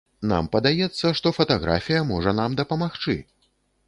[0.29, 3.15] Нам падаецца, што фатаграфія можа нам дапамагчы.